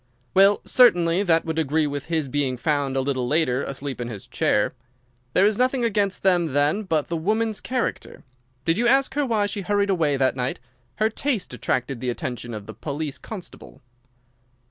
[0.33, 4.25] "Well, certainly that would agree with his being found a little later asleep in his
[4.25, 4.73] chair.
[5.33, 8.23] There is nothing against them then but the woman's character.
[8.65, 10.59] Did you ask her why she hurried away that night?
[10.95, 13.83] Her haste attracted the attention of the police constable."